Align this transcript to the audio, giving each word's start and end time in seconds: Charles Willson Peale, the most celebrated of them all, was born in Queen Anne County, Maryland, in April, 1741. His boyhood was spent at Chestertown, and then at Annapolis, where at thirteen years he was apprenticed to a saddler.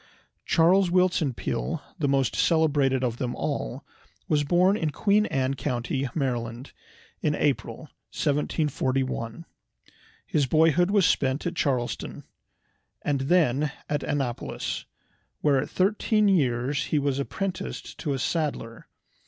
Charles 0.47 0.89
Willson 0.89 1.35
Peale, 1.35 1.79
the 1.99 2.07
most 2.07 2.35
celebrated 2.35 3.03
of 3.03 3.17
them 3.17 3.35
all, 3.35 3.85
was 4.27 4.43
born 4.43 4.75
in 4.75 4.89
Queen 4.89 5.27
Anne 5.27 5.53
County, 5.53 6.09
Maryland, 6.15 6.71
in 7.21 7.35
April, 7.35 7.81
1741. 8.11 9.45
His 10.25 10.47
boyhood 10.47 10.89
was 10.89 11.05
spent 11.05 11.45
at 11.45 11.53
Chestertown, 11.53 12.23
and 13.03 13.21
then 13.21 13.71
at 13.87 14.01
Annapolis, 14.01 14.85
where 15.41 15.61
at 15.61 15.69
thirteen 15.69 16.27
years 16.27 16.85
he 16.85 16.97
was 16.97 17.19
apprenticed 17.19 17.99
to 17.99 18.13
a 18.13 18.17
saddler. 18.17 18.87